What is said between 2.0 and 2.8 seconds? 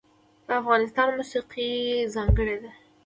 ځانګړې ده